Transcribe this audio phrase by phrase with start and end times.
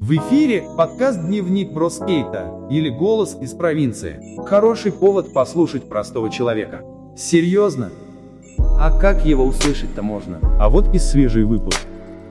[0.00, 4.20] В эфире подкаст «Дневник Броскейта» или «Голос из провинции».
[4.44, 6.82] Хороший повод послушать простого человека.
[7.16, 7.90] Серьезно?
[8.58, 10.40] А как его услышать-то можно?
[10.60, 11.80] А вот и свежий выпуск.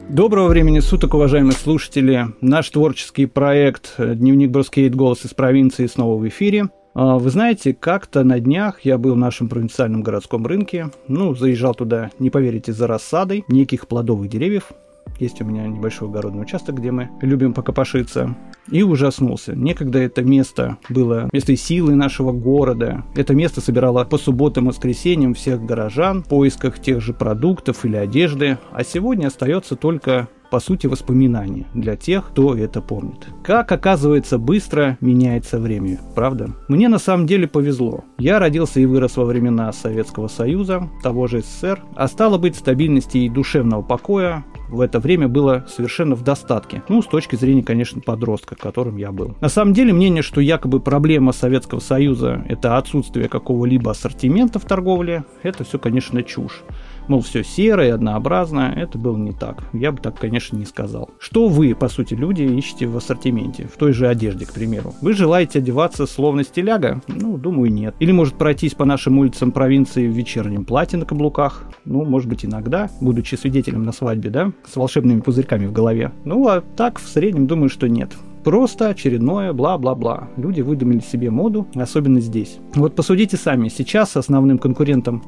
[0.09, 2.27] Доброго времени суток, уважаемые слушатели.
[2.41, 4.93] Наш творческий проект «Дневник Броскейт.
[4.93, 6.65] Голос из провинции» снова в эфире.
[6.93, 11.73] А, вы знаете, как-то на днях я был в нашем провинциальном городском рынке, ну, заезжал
[11.73, 14.73] туда, не поверите, за рассадой неких плодовых деревьев,
[15.19, 18.35] есть у меня небольшой огородный участок, где мы любим покопошиться.
[18.69, 19.55] И ужаснулся.
[19.55, 23.03] Некогда это место было место силы нашего города.
[23.15, 27.97] Это место собирало по субботам и воскресеньям всех горожан в поисках тех же продуктов или
[27.97, 28.57] одежды.
[28.71, 33.25] А сегодня остается только по сути, воспоминания для тех, кто это помнит.
[33.43, 36.51] Как оказывается, быстро меняется время, правда?
[36.67, 38.03] Мне на самом деле повезло.
[38.19, 43.17] Я родился и вырос во времена Советского Союза, того же СССР, а стало быть стабильности
[43.17, 46.83] и душевного покоя в это время было совершенно в достатке.
[46.89, 49.35] Ну, с точки зрения, конечно, подростка, которым я был.
[49.41, 55.25] На самом деле, мнение, что якобы проблема Советского Союза– это отсутствие какого-либо ассортимента в торговле,
[55.43, 56.63] это все, конечно, чушь
[57.07, 59.63] мол, все серое, однообразно, это было не так.
[59.73, 61.09] Я бы так, конечно, не сказал.
[61.19, 64.93] Что вы, по сути, люди, ищете в ассортименте, в той же одежде, к примеру?
[65.01, 67.01] Вы желаете одеваться словно стиляга?
[67.07, 67.95] Ну, думаю, нет.
[67.99, 71.65] Или, может, пройтись по нашим улицам провинции в вечернем платье на каблуках?
[71.85, 76.11] Ну, может быть, иногда, будучи свидетелем на свадьбе, да, с волшебными пузырьками в голове.
[76.25, 78.11] Ну, а так, в среднем, думаю, что нет.
[78.43, 80.29] Просто очередное бла-бла-бла.
[80.35, 82.57] Люди выдумали себе моду, особенно здесь.
[82.75, 85.23] Вот посудите сами, сейчас основным конкурентом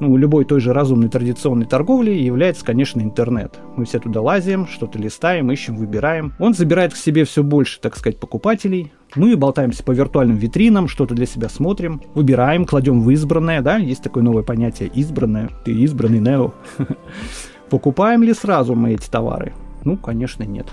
[0.00, 3.58] ну, любой той же разумной традиционной торговли является, конечно, интернет.
[3.76, 6.32] Мы все туда лазим, что-то листаем, ищем, выбираем.
[6.38, 8.92] Он забирает к себе все больше, так сказать, покупателей.
[9.14, 14.02] Мы болтаемся по виртуальным витринам, что-то для себя смотрим, выбираем, кладем в избранное, да, есть
[14.02, 16.54] такое новое понятие избранное, ты избранный Нео.
[17.70, 19.52] Покупаем ли сразу мы эти товары?
[19.84, 20.66] Ну, конечно, нет.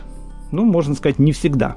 [0.52, 1.76] Ну, можно сказать, не всегда.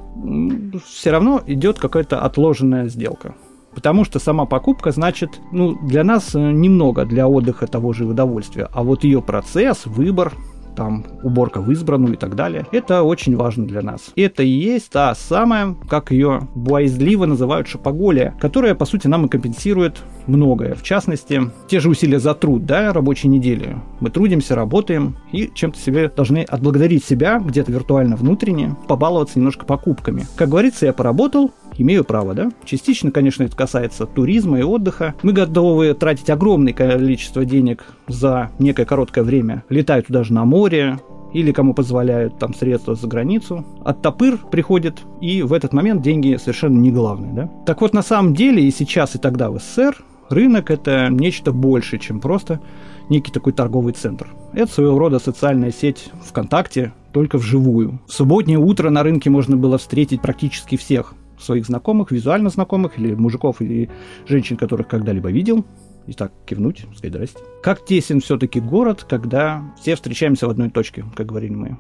[0.87, 3.35] Все равно идет какая-то отложенная сделка.
[3.75, 8.69] Потому что сама покупка значит, ну, для нас э, немного для отдыха того же удовольствия.
[8.73, 10.33] А вот ее процесс, выбор,
[10.75, 12.67] там уборка в избранную и так далее.
[12.73, 14.13] Это очень важно для нас.
[14.17, 19.29] Это и есть та самая, как ее боязливо называют, шапоголия, которая, по сути, нам и
[19.29, 20.75] компенсирует многое.
[20.75, 23.77] В частности, те же усилия за труд, да, рабочей недели.
[24.01, 30.27] Мы трудимся, работаем и чем-то себе должны отблагодарить себя, где-то виртуально внутренне, побаловаться немножко покупками.
[30.37, 31.51] Как говорится, я поработал,
[31.83, 32.51] имею право, да?
[32.65, 35.15] Частично, конечно, это касается туризма и отдыха.
[35.23, 40.99] Мы готовы тратить огромное количество денег за некое короткое время, летая туда же на море,
[41.33, 43.65] или кому позволяют там средства за границу.
[43.85, 47.33] От топыр приходит, и в этот момент деньги совершенно не главное.
[47.33, 47.51] Да?
[47.67, 49.97] Так вот, на самом деле и сейчас, и тогда в СССР
[50.29, 52.61] рынок– это нечто большее, чем просто
[53.09, 54.29] некий такой торговый центр.
[54.53, 58.01] Это своего рода социальная сеть ВКонтакте, только вживую.
[58.07, 63.15] В субботнее утро на рынке можно было встретить практически всех своих знакомых, визуально знакомых, или
[63.15, 63.91] мужиков, или
[64.27, 65.65] женщин, которых когда-либо видел,
[66.07, 67.39] и так кивнуть, сказать здрасте.
[67.63, 71.79] Как тесен все-таки город, когда все встречаемся в одной точке, как говорили мы.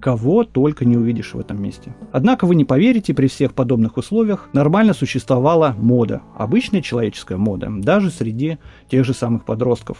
[0.00, 1.94] Кого только не увидишь в этом месте.
[2.10, 8.10] Однако вы не поверите, при всех подобных условиях нормально существовала мода, обычная человеческая мода, даже
[8.10, 9.98] среди тех же самых подростков.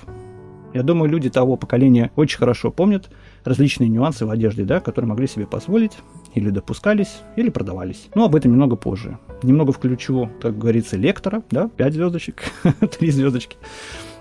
[0.73, 3.11] Я думаю, люди того поколения очень хорошо помнят
[3.45, 5.99] различные нюансы в одежде, да, которые могли себе позволить,
[6.35, 8.09] или допускались, или продавались.
[8.15, 9.19] Но об этом немного позже.
[9.43, 12.43] Немного включу, как говорится, лектора, да, 5 звездочек,
[12.99, 13.57] 3 звездочки.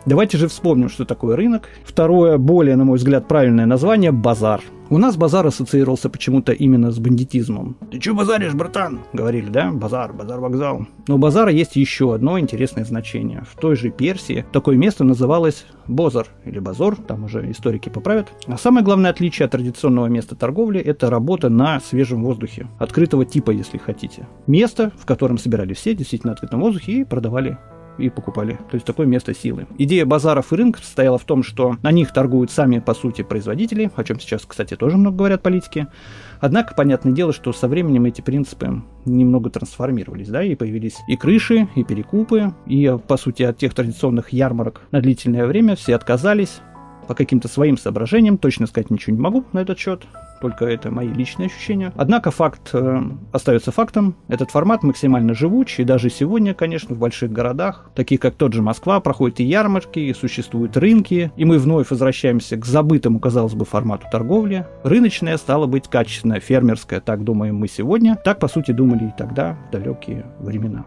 [0.05, 1.69] Давайте же вспомним, что такое рынок.
[1.83, 4.61] Второе, более, на мой взгляд, правильное название– базар.
[4.91, 7.77] У нас базар ассоциировался почему-то именно с бандитизмом.
[7.91, 9.69] «Ты чё базаришь, братан?»– говорили, да?
[9.71, 10.88] Базар, базар-вокзал.
[11.07, 13.43] Но у базара есть еще одно интересное значение.
[13.51, 18.29] В той же Персии такое место называлось Бозар или Базор, там уже историки поправят.
[18.47, 23.51] А самое главное отличие от традиционного места торговли– это работа на свежем воздухе, открытого типа,
[23.51, 24.27] если хотите.
[24.47, 27.59] Место, в котором собирали все действительно открытом воздухе и продавали
[27.99, 28.53] и покупали.
[28.69, 29.67] То есть такое место силы.
[29.77, 33.91] Идея базаров и рынков состояла в том, что на них торгуют сами, по сути, производители,
[33.95, 35.87] о чем сейчас, кстати, тоже много говорят политики.
[36.39, 41.68] Однако, понятное дело, что со временем эти принципы немного трансформировались, да, и появились и крыши,
[41.75, 46.62] и перекупы, и, по сути, от тех традиционных ярмарок на длительное время все отказались,
[47.09, 50.03] по каким-то своим соображениям, точно сказать ничего не могу на этот счет,
[50.41, 51.91] только это мои личные ощущения.
[51.95, 53.01] Однако факт э,
[53.31, 54.15] остается фактом.
[54.27, 58.61] Этот формат максимально живуч, и даже сегодня, конечно, в больших городах, таких как тот же
[58.61, 63.65] Москва, проходят и ярмарки, и существуют рынки, и мы вновь возвращаемся к забытому, казалось бы,
[63.65, 64.67] формату торговли.
[64.83, 69.57] Рыночная стала быть качественная, фермерская, так думаем мы сегодня, так, по сути, думали и тогда,
[69.69, 70.85] в далекие времена.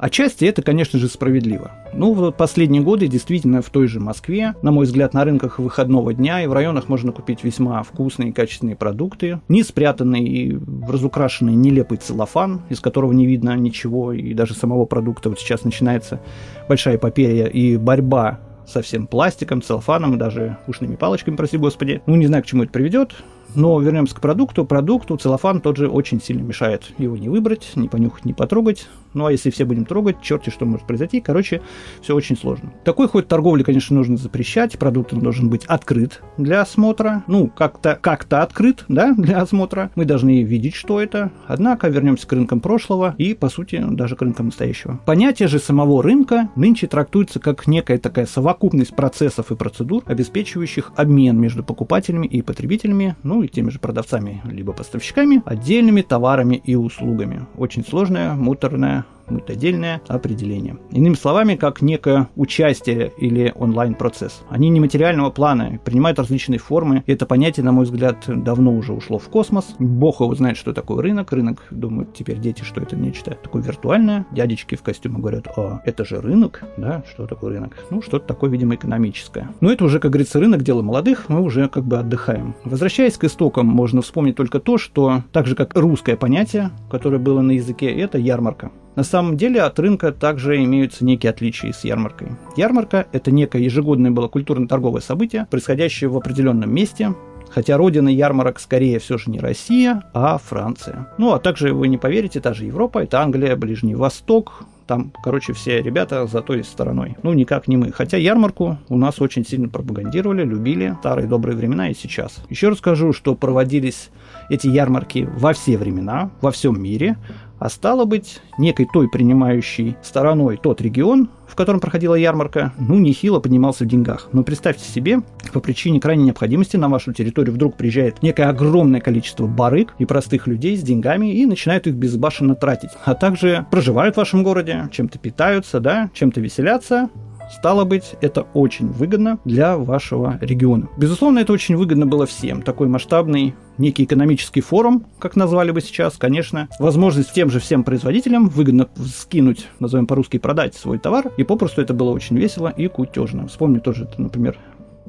[0.00, 1.72] Отчасти это, конечно же, справедливо.
[1.92, 6.14] Ну, вот последние годы действительно в той же Москве, на мой взгляд, на рынках выходного
[6.14, 10.58] дня и в районах можно купить весьма вкусные и качественные продукты, не спрятанный и
[10.88, 15.28] разукрашенный нелепый целлофан, из которого не видно ничего, и даже самого продукта.
[15.28, 16.18] Вот сейчас начинается
[16.66, 22.00] большая эпопея и борьба со всем пластиком, целлофаном, даже ушными палочками, прости господи.
[22.06, 23.12] Ну, не знаю, к чему это приведет.
[23.54, 24.64] Но вернемся к продукту.
[24.64, 28.86] Продукту целлофан тот же очень сильно мешает его не выбрать, не понюхать, не потрогать.
[29.14, 31.20] Ну а если все будем трогать, черти что может произойти.
[31.20, 31.62] Короче,
[32.02, 32.72] все очень сложно.
[32.84, 34.78] Такой ход торговли, конечно, нужно запрещать.
[34.78, 37.24] Продукт должен быть открыт для осмотра.
[37.26, 39.90] Ну, как-то как открыт, да, для осмотра.
[39.94, 41.30] Мы должны видеть, что это.
[41.46, 45.00] Однако вернемся к рынкам прошлого и, по сути, даже к рынкам настоящего.
[45.06, 51.38] Понятие же самого рынка нынче трактуется как некая такая совокупность процессов и процедур, обеспечивающих обмен
[51.38, 57.46] между покупателями и потребителями, ну и теми же продавцами либо поставщиками, отдельными товарами и услугами.
[57.56, 60.78] Очень сложная, муторная будет отдельное определение.
[60.90, 64.42] Иными словами, как некое участие или онлайн-процесс.
[64.48, 67.02] Они нематериального плана, принимают различные формы.
[67.06, 69.74] И это понятие, на мой взгляд, давно уже ушло в космос.
[69.78, 71.32] Бог его знает, что такое рынок.
[71.32, 74.26] Рынок, думают теперь дети, что это нечто такое виртуальное.
[74.32, 77.76] Дядечки в костюме говорят, а, это же рынок, да, что такое рынок?
[77.90, 79.50] Ну, что-то такое, видимо, экономическое.
[79.60, 82.54] Но это уже, как говорится, рынок, дело молодых, мы уже как бы отдыхаем.
[82.64, 87.40] Возвращаясь к истокам, можно вспомнить только то, что так же, как русское понятие, которое было
[87.40, 88.70] на языке, это ярмарка.
[88.96, 92.28] На самом деле от рынка также имеются некие отличия с ярмаркой.
[92.56, 97.14] Ярмарка– это некое ежегодное было культурно-торговое событие, происходящее в определенном месте,
[97.50, 101.08] Хотя родина ярмарок скорее все же не Россия, а Франция.
[101.18, 105.52] Ну, а также, вы не поверите, та же Европа, это Англия, Ближний Восток, там, короче,
[105.52, 107.16] все ребята за той стороной.
[107.22, 107.92] Ну, никак не мы.
[107.92, 112.42] Хотя ярмарку у нас очень сильно пропагандировали, любили старые добрые времена и сейчас.
[112.48, 114.10] Еще расскажу, что проводились
[114.48, 117.16] эти ярмарки во все времена, во всем мире
[117.60, 123.38] а стало быть, некой той принимающей стороной тот регион, в котором проходила ярмарка, ну, нехило
[123.38, 124.28] поднимался в деньгах.
[124.32, 125.20] Но представьте себе,
[125.52, 130.46] по причине крайней необходимости на вашу территорию вдруг приезжает некое огромное количество барыг и простых
[130.46, 132.90] людей с деньгами и начинают их безбашенно тратить.
[133.04, 137.10] А также проживают в вашем городе, чем-то питаются, да, чем-то веселятся,
[137.50, 140.88] Стало быть, это очень выгодно для вашего региона.
[140.96, 142.62] Безусловно, это очень выгодно было всем.
[142.62, 148.48] Такой масштабный некий экономический форум, как назвали бы сейчас, конечно, возможность тем же всем производителям
[148.48, 153.48] выгодно скинуть, назовем по-русски, продать свой товар, и попросту это было очень весело и кутежно.
[153.48, 154.56] Вспомню тоже, например,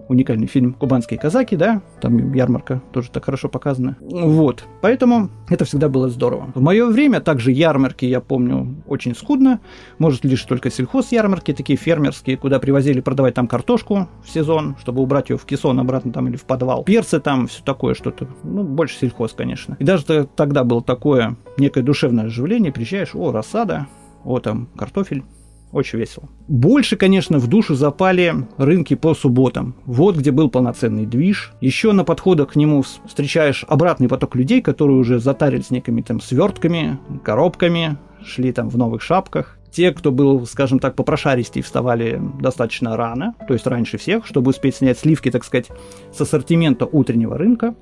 [0.07, 3.97] уникальный фильм «Кубанские казаки», да, там ярмарка тоже так хорошо показана.
[3.99, 6.51] Вот, поэтому это всегда было здорово.
[6.55, 9.59] В мое время также ярмарки, я помню, очень скудно,
[9.99, 15.29] может лишь только сельхоз-ярмарки, такие фермерские, куда привозили продавать там картошку в сезон, чтобы убрать
[15.29, 16.83] ее в кессон обратно там или в подвал.
[16.83, 19.75] Перцы там, все такое что-то, ну, больше сельхоз, конечно.
[19.79, 23.87] И даже тогда было такое некое душевное оживление, приезжаешь, о, рассада,
[24.23, 25.23] о, там, картофель,
[25.71, 26.29] очень весело.
[26.47, 29.75] Больше, конечно, в душу запали рынки по субботам.
[29.85, 31.53] Вот где был полноценный движ.
[31.61, 36.99] Еще на подходах к нему встречаешь обратный поток людей, которые уже затарились некими там свертками,
[37.23, 39.57] коробками, шли там в новых шапках.
[39.71, 44.75] Те, кто был, скажем так, попрошаристей, вставали достаточно рано, то есть раньше всех, чтобы успеть
[44.75, 45.69] снять сливки, так сказать,
[46.13, 47.73] с ассортимента утреннего рынка.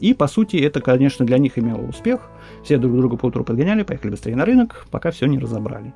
[0.00, 2.30] И, по сути, это, конечно, для них имело успех.
[2.64, 5.92] Все друг друга по утру подгоняли, поехали быстрее на рынок, пока все не разобрали.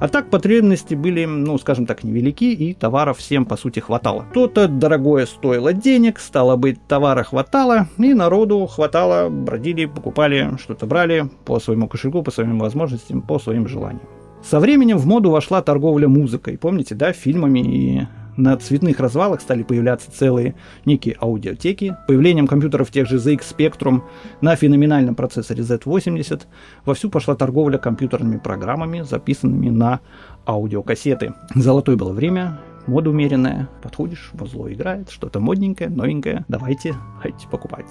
[0.00, 4.26] А так потребности были, ну, скажем так, невелики, и товаров всем, по сути, хватало.
[4.34, 11.28] То-то дорогое стоило денег, стало быть, товара хватало, и народу хватало, бродили, покупали, что-то брали
[11.44, 14.02] по своему кошельку, по своим возможностям, по своим желаниям.
[14.42, 19.62] Со временем в моду вошла торговля музыкой, помните, да, фильмами и на цветных развалах стали
[19.62, 21.96] появляться целые некие аудиотеки.
[22.06, 24.02] Появлением компьютеров тех же ZX Spectrum
[24.40, 26.42] на феноменальном процессоре Z80
[26.84, 30.00] вовсю пошла торговля компьютерными программами, записанными на
[30.46, 31.34] аудиокассеты.
[31.54, 37.86] Золотое было время, мода умеренная, подходишь, во зло играет, что-то модненькое, новенькое, давайте, хотите покупать.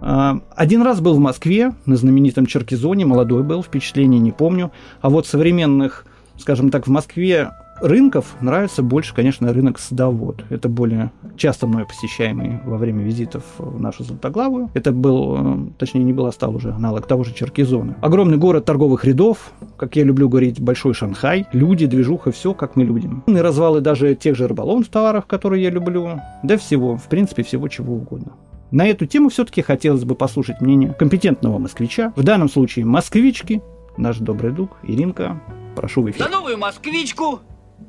[0.00, 5.10] А, один раз был в Москве, на знаменитом Черкизоне, молодой был, впечатлений не помню, а
[5.10, 6.06] вот современных,
[6.38, 10.44] скажем так, в Москве рынков нравится больше, конечно, рынок садовод.
[10.50, 14.70] Это более часто мной посещаемый во время визитов в нашу Золотоглавую.
[14.74, 17.96] Это был, э, точнее, не был, а стал уже аналог того же Черкизона.
[18.00, 21.46] Огромный город торговых рядов, как я люблю говорить, большой Шанхай.
[21.52, 23.22] Люди, движуха, все, как мы любим.
[23.26, 26.20] И развалы даже тех же рыболовных товаров, которые я люблю.
[26.42, 28.32] Да всего, в принципе, всего чего угодно.
[28.70, 33.62] На эту тему все-таки хотелось бы послушать мнение компетентного москвича, в данном случае москвички,
[33.96, 35.40] наш добрый друг Иринка.
[35.74, 36.24] Прошу в эфир.
[36.24, 37.40] За новую москвичку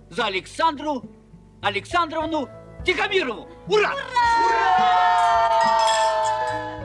[0.10, 1.04] за Александру
[1.62, 2.48] Александровну
[2.86, 3.48] Тихомирову.
[3.68, 3.92] Ура!
[4.46, 5.10] Ура!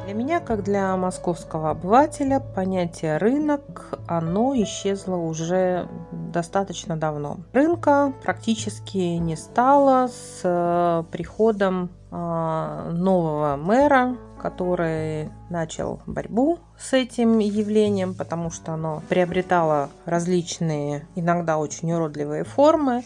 [0.05, 7.39] Для меня как для московского обывателя, понятие рынок, оно исчезло уже достаточно давно.
[7.55, 17.39] Рынка практически не стало с э, приходом а, нового мэра, который начал борьбу с этим
[17.39, 23.05] явлением, потому что оно приобретало различные, иногда очень уродливые формы,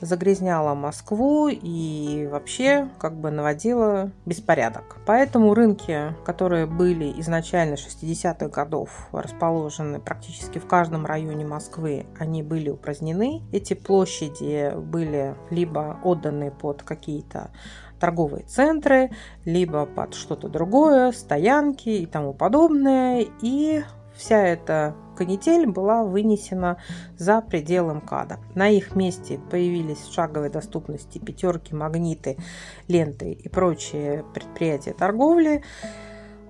[0.00, 4.96] загрязняло Москву и вообще как бы наводило беспорядок.
[5.04, 12.70] Поэтому рынки, которые были изначально 60-х годов расположены практически в каждом районе Москвы, они были
[12.70, 13.42] упразднены.
[13.52, 17.50] Эти площади были либо отданы под какие-то
[17.98, 19.10] торговые центры,
[19.44, 23.26] либо под что-то другое, стоянки и тому подобное.
[23.42, 23.82] И
[24.14, 26.78] вся эта канитель была вынесена
[27.16, 28.38] за пределы МКАДа.
[28.54, 32.36] На их месте появились в шаговой доступности пятерки, магниты,
[32.86, 35.62] ленты и прочие предприятия торговли.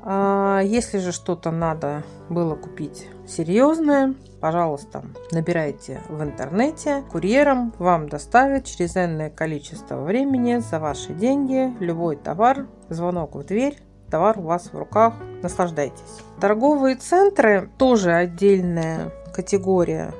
[0.03, 7.05] А если же что-то надо было купить серьезное, пожалуйста, набирайте в интернете.
[7.11, 13.79] Курьером вам доставят через энное количество времени за ваши деньги любой товар, звонок в дверь,
[14.11, 16.23] товар у вас в руках, наслаждайтесь.
[16.41, 20.15] Торговые центры тоже отдельная категория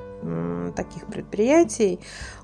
[0.75, 1.99] таких предприятий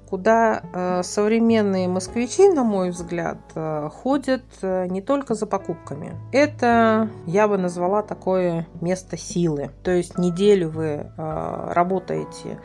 [0.09, 6.15] куда э, современные москвичи, на мой взгляд, э, ходят э, не только за покупками.
[6.31, 9.71] Это, я бы назвала, такое место силы.
[9.83, 12.59] То есть неделю вы работаете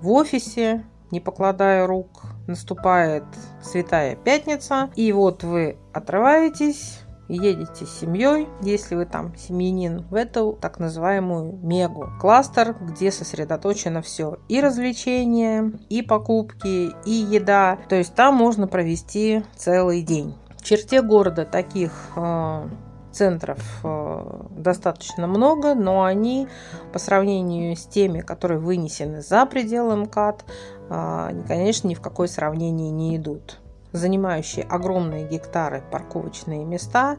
[0.00, 3.24] в офисе, не покладая рук, наступает
[3.62, 7.00] Святая Пятница, и вот вы отрываетесь,
[7.36, 12.08] едете с семьей, если вы там семьянин, в эту так называемую мегу.
[12.20, 14.38] Кластер, где сосредоточено все.
[14.48, 17.78] И развлечения, и покупки, и еда.
[17.88, 20.34] То есть там можно провести целый день.
[20.58, 22.68] В черте города таких э,
[23.12, 26.48] центров э, достаточно много, но они
[26.92, 30.44] по сравнению с теми, которые вынесены за пределы МКАД,
[30.90, 33.59] э, конечно, ни в какое сравнение не идут
[33.92, 37.16] занимающие огромные гектары парковочные места,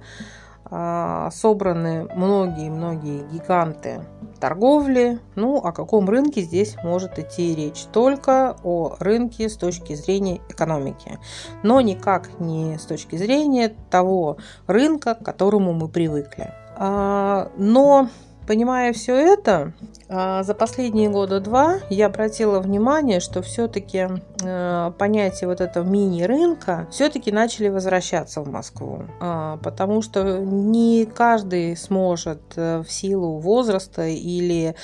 [0.74, 4.06] а, собраны многие-многие гиганты
[4.40, 5.20] торговли.
[5.36, 7.86] Ну, о каком рынке здесь может идти речь?
[7.92, 11.20] Только о рынке с точки зрения экономики,
[11.62, 16.54] но никак не с точки зрения того рынка, к которому мы привыкли.
[16.78, 18.08] А, но
[18.52, 19.72] Понимая все это,
[20.10, 24.10] а, за последние года два я обратила внимание, что все-таки
[24.44, 31.78] э, понятие вот этого мини-рынка все-таки начали возвращаться в Москву, а, потому что не каждый
[31.78, 34.76] сможет э, в силу возраста или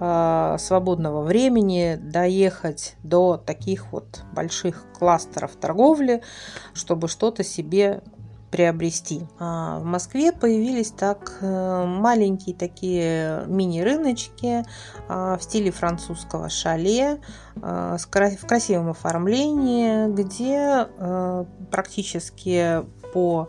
[0.00, 6.22] а, свободного времени доехать до таких вот больших кластеров торговли,
[6.74, 8.02] чтобы что-то себе
[8.52, 9.26] приобрести.
[9.40, 14.64] А в Москве появились так э, маленькие такие мини-рыночки
[15.08, 17.18] а, в стиле французского шале
[17.60, 23.48] а, в красивом оформлении, где э, практически по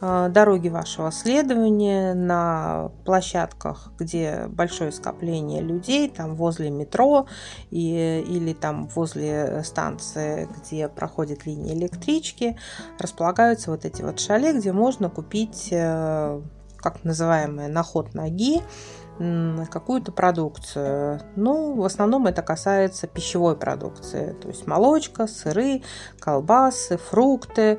[0.00, 7.26] дороги вашего следования, на площадках, где большое скопление людей, там возле метро
[7.70, 12.56] и, или там возле станции, где проходит линия электрички,
[12.98, 16.40] располагаются вот эти вот шале, где можно купить э,
[16.78, 18.62] как называемые на ход ноги,
[19.70, 21.20] какую-то продукцию.
[21.36, 25.82] Ну, в основном это касается пищевой продукции, то есть молочка, сыры,
[26.18, 27.78] колбасы, фрукты,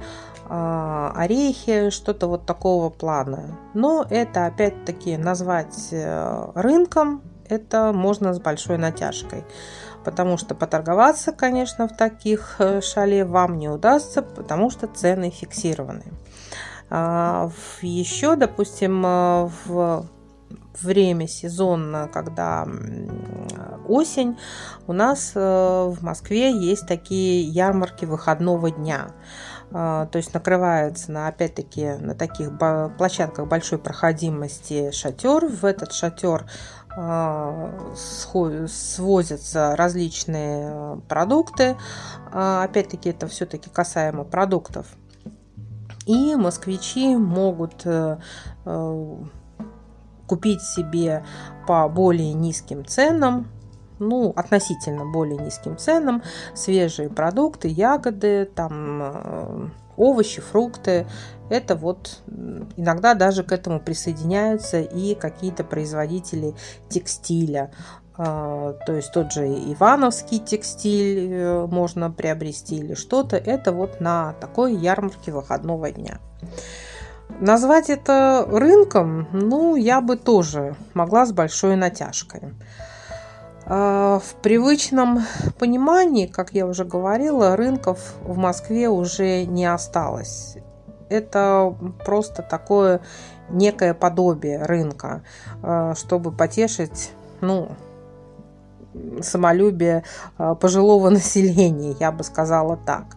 [0.54, 3.58] орехи, что-то вот такого плана.
[3.74, 9.46] Но это опять-таки назвать э, рынком, это можно с большой натяжкой.
[10.04, 16.04] Потому что поторговаться, конечно, в таких э, шале вам не удастся, потому что цены фиксированы.
[16.90, 17.50] А,
[17.82, 20.06] еще, допустим, э, в
[20.82, 22.68] время сезонно, когда
[23.88, 24.38] осень,
[24.88, 29.12] у нас в Москве есть такие ярмарки выходного дня.
[29.74, 32.52] А, то есть накрывается на, опять-таки, на таких
[32.98, 35.46] площадках большой проходимости шатер.
[35.48, 36.46] В этот шатер
[36.96, 37.72] а,
[38.68, 41.78] свозятся различные продукты.
[42.32, 44.88] А, опять-таки, это все-таки касаемо продуктов.
[46.08, 48.18] И москвичи могут э,
[48.66, 49.16] э,
[50.26, 51.24] купить себе
[51.68, 53.48] по более низким ценам
[54.02, 61.08] ну, относительно более низким ценам, свежие продукты, ягоды, там э, овощи, фрукты.
[61.50, 62.22] Это вот
[62.76, 66.56] иногда даже к этому присоединяются и какие-то производители
[66.90, 67.72] текстиля.
[68.18, 73.38] А, то есть тот же Ивановский текстиль э, можно приобрести или что-то.
[73.38, 76.20] Это вот на такой ярмарке выходного дня.
[77.40, 82.54] Назвать это рынком, ну, я бы тоже могла с большой натяжкой.
[83.74, 85.20] А, в привычном
[85.58, 90.58] понимании, как я уже говорила, рынков в Москве уже не осталось.
[91.08, 91.74] Это
[92.04, 93.00] просто такое
[93.50, 95.24] некое подобие рынка,
[95.64, 97.70] а, чтобы потешить, ну,
[99.22, 100.04] самолюбие
[100.38, 103.16] а, пожилого населения, я бы сказала так.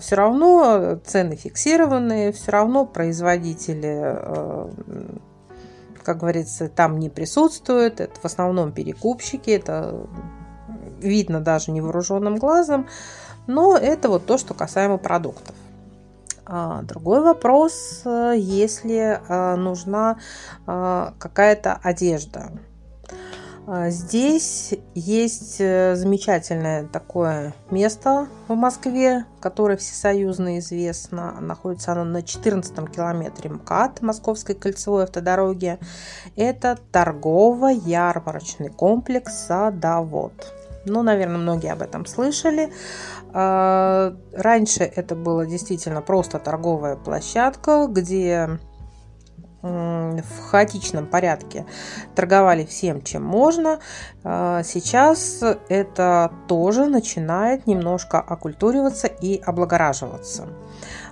[0.00, 4.14] Все равно цены фиксированные, все равно производители
[6.06, 8.00] как говорится, там не присутствуют.
[8.00, 10.06] Это в основном перекупщики, это
[11.00, 12.86] видно даже невооруженным глазом.
[13.48, 15.56] Но это вот то, что касаемо продуктов.
[16.44, 20.18] А, другой вопрос, э, если э, нужна
[20.64, 22.52] э, какая-то одежда.
[23.68, 31.32] А, здесь есть э, замечательное такое место в Москве, которое всесоюзно известно.
[31.40, 35.78] Находится оно на 14 километре МКАД, Московской кольцевой автодороги.
[36.36, 40.52] Это торгово-ярмарочный комплекс «Садовод».
[40.84, 42.72] Ну, наверное, многие об этом слышали.
[43.32, 48.60] А, раньше это было действительно просто торговая площадка, где
[49.66, 51.66] в хаотичном порядке
[52.14, 53.78] торговали всем, чем можно.
[54.24, 60.48] А, сейчас это тоже начинает немножко окультуриваться и облагораживаться.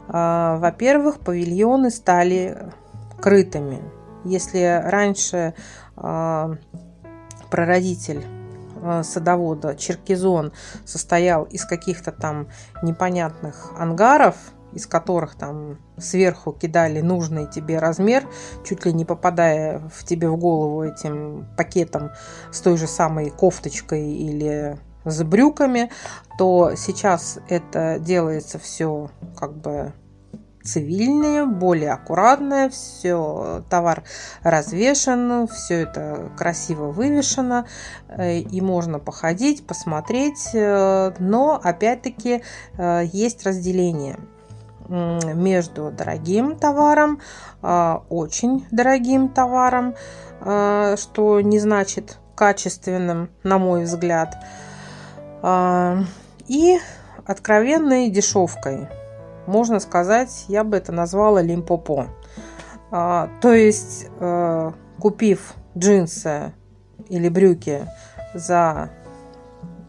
[0.08, 2.72] А, во-первых, павильоны стали
[3.20, 3.82] крытыми.
[4.24, 5.54] Если раньше
[5.96, 6.54] а,
[7.50, 8.24] прародитель
[9.02, 10.52] садовода Черкизон
[10.84, 12.48] состоял из каких-то там
[12.82, 14.36] непонятных ангаров,
[14.74, 18.28] из которых там сверху кидали нужный тебе размер,
[18.64, 22.10] чуть ли не попадая в тебе в голову этим пакетом
[22.50, 25.90] с той же самой кофточкой или с брюками,
[26.38, 29.92] то сейчас это делается все как бы
[30.64, 34.02] цивильнее, более аккуратное, все, товар
[34.42, 37.66] развешен, все это красиво вывешено,
[38.08, 42.42] э, и можно походить, посмотреть, э, но опять-таки
[42.78, 44.18] э, есть разделение–
[44.88, 47.20] между дорогим товаром,
[47.62, 49.94] а, очень дорогим товаром,
[50.40, 54.36] а, что не значит качественным, на мой взгляд,
[55.42, 55.98] а,
[56.46, 56.78] и
[57.24, 58.88] откровенной дешевкой.
[59.46, 62.08] Можно сказать, я бы это назвала лимпопо.
[62.90, 64.06] То есть,
[65.00, 66.52] купив джинсы
[67.08, 67.86] или брюки
[68.34, 68.90] за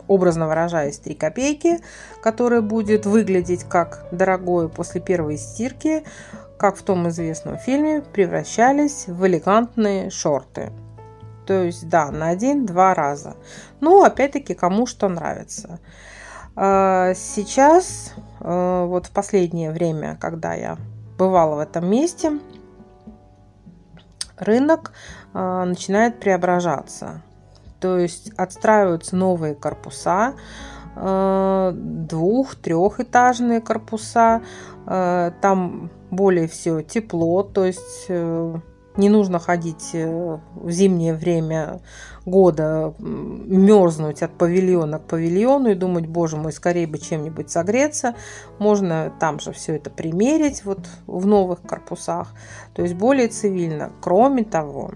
[0.07, 1.79] образно выражаясь, 3 копейки,
[2.21, 6.03] которое будет выглядеть как дорогое после первой стирки,
[6.57, 10.71] как в том известном фильме, превращались в элегантные шорты.
[11.45, 13.35] То есть, да, на один-два раза.
[13.79, 15.79] Ну, опять-таки, кому что нравится.
[16.55, 20.77] А, сейчас, а, вот в последнее время, когда я
[21.17, 22.39] бывала в этом месте,
[24.37, 24.93] рынок
[25.33, 27.21] а, начинает преображаться.
[27.79, 30.33] То есть отстраиваются новые корпуса,
[30.95, 34.41] э, двух, трехэтажные корпуса.
[34.87, 38.55] Э, там более всего тепло, то есть э,
[38.97, 41.81] не нужно ходить в зимнее время
[42.25, 48.15] года, мерзнуть от павильона к павильону и думать, боже мой, скорее бы чем-нибудь согреться.
[48.57, 52.33] Можно там же все это примерить вот в новых корпусах.
[52.73, 53.91] То есть более цивильно.
[54.01, 54.91] Кроме того,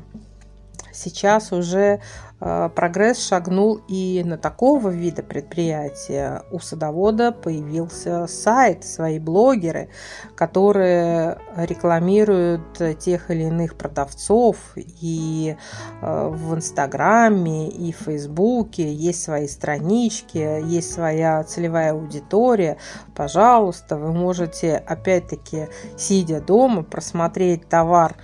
[1.00, 2.02] сейчас уже
[2.42, 6.44] Э, прогресс шагнул и на такого вида предприятия.
[6.52, 9.90] У садовода появился сайт, свои блогеры,
[10.36, 15.58] которые рекламируют тех или иных продавцов и
[16.02, 22.78] э, в Инстаграме, и в Фейсбуке, есть свои странички, есть своя целевая аудитория.
[23.16, 28.16] Пожалуйста, вы можете опять-таки, сидя дома, просмотреть товар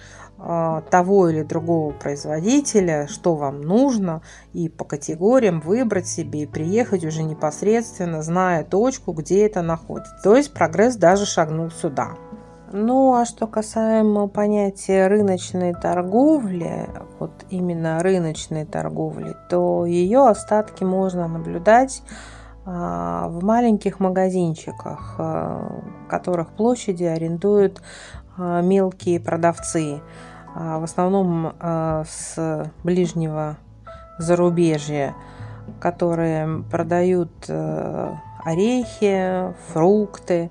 [0.46, 4.22] того или другого производителя, что вам нужно,
[4.54, 10.16] и по категориям выбрать себе и приехать уже непосредственно, зная точку, где это находится.
[10.24, 12.10] То есть прогресс даже шагнул сюда.
[12.72, 21.28] Ну, а что касаемо понятия рыночной торговли, вот именно рыночной торговли, то ее остатки можно
[21.28, 22.02] наблюдать
[22.66, 25.80] а, в маленьких магазинчиках, а,
[26.10, 27.82] которых площади арендуют
[28.36, 33.58] а, мелкие продавцы, а, в основном а, с ближнего
[34.18, 35.14] зарубежья,
[35.80, 40.50] которые продают орехи, фрукты,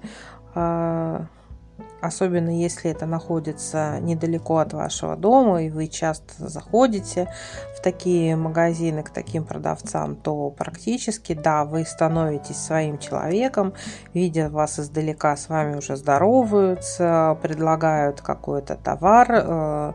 [2.05, 7.29] особенно если это находится недалеко от вашего дома, и вы часто заходите
[7.77, 13.73] в такие магазины к таким продавцам, то практически, да, вы становитесь своим человеком,
[14.13, 19.93] видя вас издалека, с вами уже здороваются, предлагают какой-то товар, э,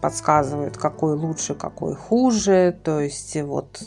[0.00, 3.80] подсказывают, какой лучше, какой хуже, то есть вот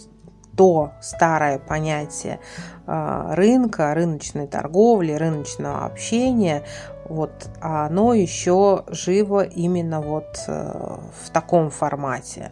[0.56, 2.40] то старое понятие
[2.86, 6.64] а, рынка, рыночной торговли, рыночного общения,
[7.14, 12.52] вот оно еще живо именно вот э, в таком формате.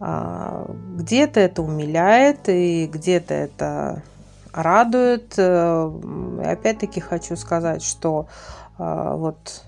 [0.00, 4.02] А, где-то это умиляет и где-то это
[4.52, 5.34] радует.
[5.36, 5.90] Э,
[6.44, 8.28] опять-таки хочу сказать, что
[8.78, 9.62] а, вот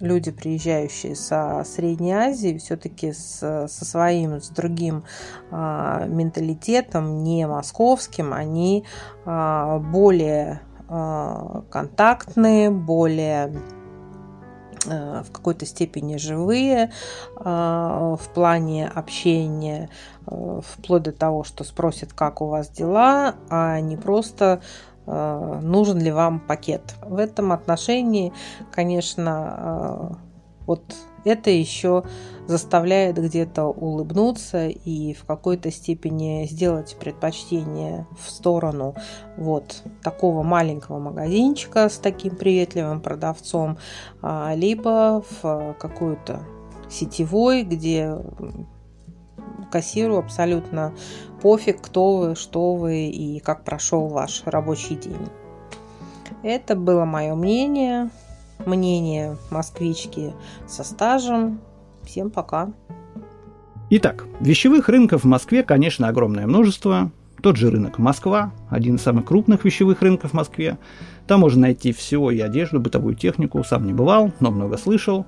[0.00, 5.04] люди, приезжающие со Средней Азии, все-таки со своим, с другим
[5.50, 8.84] а, менталитетом, не московским, они
[9.24, 13.54] а, более контактные, более
[14.86, 16.92] а, в какой-то степени живые
[17.36, 19.88] а, в плане общения,
[20.26, 24.60] вплоть до того, что спросят, как у вас дела, а не просто
[25.06, 26.94] Э, нужен ли вам пакет.
[27.02, 28.32] В этом отношении,
[28.70, 30.14] конечно, э,
[30.66, 30.82] вот
[31.24, 32.04] это еще
[32.46, 38.94] заставляет где-то улыбнуться и в какой-то степени сделать предпочтение в сторону
[39.36, 43.78] вот такого маленького магазинчика с таким приветливым продавцом,
[44.20, 46.42] а, либо в какую-то
[46.90, 48.16] сетевой, где
[49.70, 50.94] кассиру абсолютно
[51.42, 55.28] пофиг, кто вы, что вы и как прошел ваш рабочий день.
[56.42, 58.10] Это было мое мнение,
[58.66, 60.32] мнение москвички
[60.66, 61.60] со стажем.
[62.02, 62.72] Всем пока.
[63.90, 67.10] Итак, вещевых рынков в Москве, конечно, огромное множество.
[67.42, 70.78] Тот же рынок Москва, один из самых крупных вещевых рынков в Москве.
[71.26, 73.62] Там можно найти все, и одежду, бытовую технику.
[73.62, 75.26] Сам не бывал, но много слышал.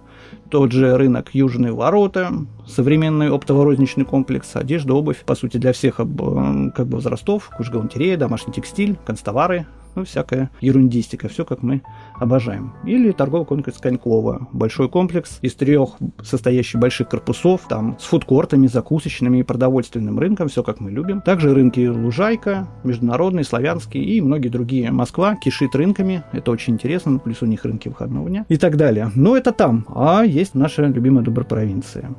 [0.49, 2.33] Тот же рынок Южные ворота,
[2.66, 8.96] современный оптово-розничный комплекс, одежда, обувь, по сути, для всех как бы возрастов, кожгалантерея, домашний текстиль,
[9.05, 9.66] констовары,
[9.97, 11.83] ну, всякая ерундистика, все как мы
[12.15, 12.75] обожаем.
[12.85, 19.39] Или торговый комплекс Конькова, большой комплекс из трех состоящий больших корпусов, там с фудкортами, закусочными
[19.39, 21.23] и продовольственным рынком, все как мы любим.
[21.23, 24.91] Также рынки Лужайка, Международный, Славянский и многие другие.
[24.91, 29.11] Москва кишит рынками, это очень интересно, плюс у них рынки выходного дня и так далее.
[29.15, 32.15] Но это там, а есть наша любимая добропровинция.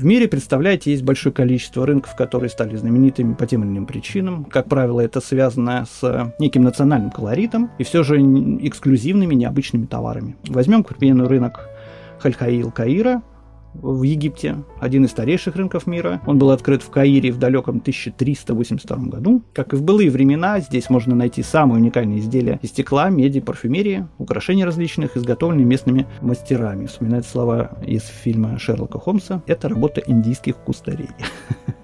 [0.00, 4.46] В мире, представляете, есть большое количество рынков, которые стали знаменитыми по тем или иным причинам.
[4.46, 10.36] Как правило, это связано с неким национальным колоритом и все же эксклюзивными, необычными товарами.
[10.48, 11.68] Возьмем, к примеру, рынок
[12.18, 13.20] Хальхаил Каира,
[13.74, 16.20] в Египте, один из старейших рынков мира.
[16.26, 19.42] Он был открыт в Каире в далеком 1382 году.
[19.52, 24.06] Как и в былые времена, здесь можно найти самые уникальные изделия из стекла, меди, парфюмерии,
[24.18, 26.86] украшения различных, изготовленные местными мастерами.
[26.86, 29.42] Вспоминают слова из фильма Шерлока Холмса.
[29.46, 31.08] Это работа индийских кустарей.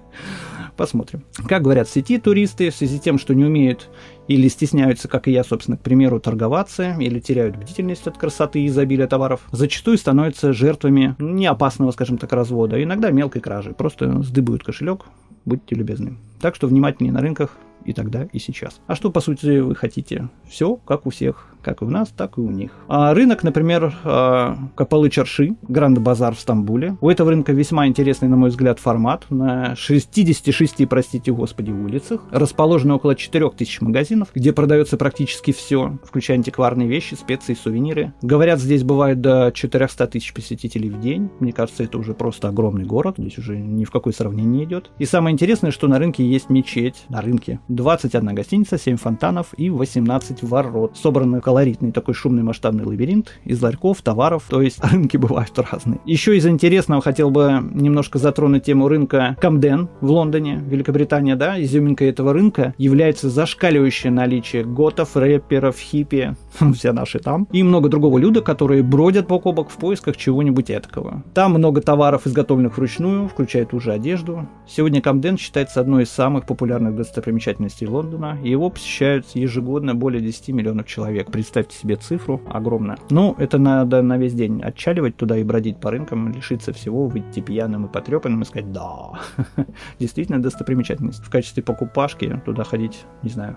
[0.77, 1.23] Посмотрим.
[1.47, 3.89] Как говорят в сети туристы, в связи с тем, что не умеют
[4.27, 8.67] или стесняются, как и я, собственно, к примеру, торговаться, или теряют бдительность от красоты и
[8.67, 13.73] изобилия товаров, зачастую становятся жертвами не опасного, скажем так, развода, а иногда мелкой кражи.
[13.73, 15.05] Просто сдыбают кошелек,
[15.45, 16.17] будьте любезны.
[16.39, 18.79] Так что внимательнее на рынках и тогда, и сейчас.
[18.85, 20.29] А что, по сути, вы хотите?
[20.47, 22.71] Все, как у всех как и у нас, так и у них.
[22.87, 26.97] А рынок, например, а, Капалы Чарши, Гранд Базар в Стамбуле.
[27.01, 29.25] У этого рынка весьма интересный, на мой взгляд, формат.
[29.29, 36.87] На 66, простите господи, улицах расположено около 4000 магазинов, где продается практически все, включая антикварные
[36.87, 38.13] вещи, специи, сувениры.
[38.21, 41.29] Говорят, здесь бывает до 400 тысяч посетителей в день.
[41.41, 43.15] Мне кажется, это уже просто огромный город.
[43.17, 44.89] Здесь уже ни в какое сравнение не идет.
[44.99, 47.03] И самое интересное, что на рынке есть мечеть.
[47.09, 53.31] На рынке 21 гостиница, 7 фонтанов и 18 ворот, собранных колоритный такой шумный масштабный лабиринт
[53.43, 55.99] из ларьков, товаров, то есть рынки бывают разные.
[56.05, 62.09] Еще из интересного хотел бы немножко затронуть тему рынка Камден в Лондоне, Великобритания, да, изюминкой
[62.09, 66.35] этого рынка является зашкаливающее наличие готов, рэперов, хиппи,
[66.75, 70.69] все наши там, и много другого люда, которые бродят бок о бок в поисках чего-нибудь
[70.69, 71.23] этакого.
[71.33, 74.47] Там много товаров, изготовленных вручную, включая ту же одежду.
[74.67, 80.49] Сегодня Камден считается одной из самых популярных достопримечательностей Лондона, и его посещают ежегодно более 10
[80.49, 82.97] миллионов человек представьте себе цифру огромная.
[83.09, 87.39] Ну, это надо на весь день отчаливать туда и бродить по рынкам, лишиться всего, выйти
[87.39, 89.13] пьяным и потрепанным и сказать «да».
[89.99, 91.23] Действительно достопримечательность.
[91.23, 93.55] В качестве покупашки туда ходить, не знаю,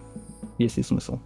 [0.58, 1.18] есть ли смысл.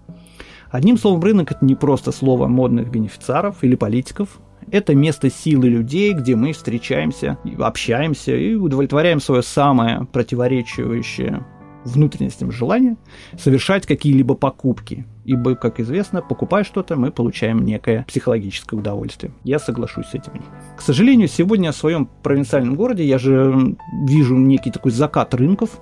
[0.70, 6.14] Одним словом, рынок это не просто слово модных бенефициаров или политиков, это место силы людей,
[6.14, 11.44] где мы встречаемся, общаемся и удовлетворяем свое самое противоречивающее
[11.84, 12.96] внутренностям желания
[13.38, 15.06] совершать какие-либо покупки.
[15.24, 19.32] Ибо, как известно, покупая что-то, мы получаем некое психологическое удовольствие.
[19.42, 20.32] Я соглашусь с этим.
[20.76, 25.80] К сожалению, сегодня в своем провинциальном городе я же вижу некий такой закат рынков,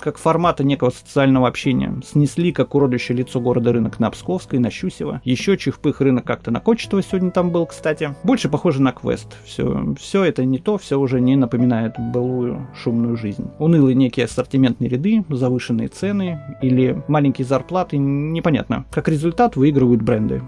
[0.00, 1.94] как формата некого социального общения.
[2.04, 5.20] Снесли, как уродующее лицо города рынок на Псковской, на Щусево.
[5.24, 8.14] Еще чихпых рынок как-то на Кочетово сегодня там был, кстати.
[8.22, 9.36] Больше похоже на квест.
[9.44, 13.50] Все, все это не то, все уже не напоминает былую шумную жизнь.
[13.58, 18.84] Унылые некие ассортиментные ряды, завышенные цены или маленькие зарплаты, непонятно.
[18.90, 20.42] Как результат выигрывают бренды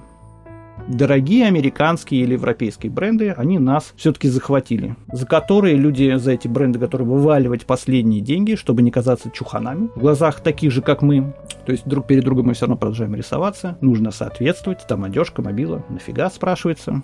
[0.89, 4.97] дорогие американские или европейские бренды, они нас все-таки захватили.
[5.13, 10.01] За которые люди, за эти бренды, которые вываливать последние деньги, чтобы не казаться чуханами, в
[10.01, 11.35] глазах таких же, как мы.
[11.65, 13.79] То есть друг перед другом мы все равно продолжаем рисоваться.
[13.81, 17.03] Нужно соответствовать, там одежка, мобила, нафига спрашивается.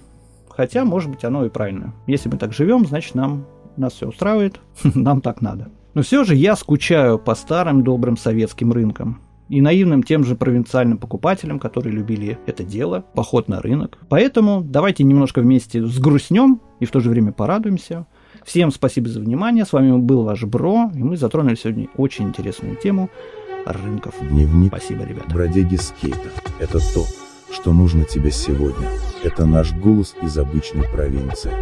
[0.49, 1.95] Хотя, может быть, оно и правильно.
[2.07, 5.71] Если мы так живем, значит, нам нас все устраивает, нам так надо.
[5.95, 9.21] Но все же я скучаю по старым добрым советским рынкам
[9.53, 13.99] и наивным тем же провинциальным покупателям, которые любили это дело, поход на рынок.
[14.09, 18.07] Поэтому давайте немножко вместе сгрустнем и в то же время порадуемся.
[18.47, 19.67] Всем спасибо за внимание.
[19.67, 23.11] С вами был ваш Бро, и мы затронули сегодня очень интересную тему
[23.67, 24.15] рынков.
[24.23, 25.31] Дневник Спасибо, ребята.
[25.31, 26.31] бродяги скейта.
[26.59, 27.05] Это то,
[27.53, 28.89] что нужно тебе сегодня.
[29.23, 31.53] Это наш голос из обычной провинции.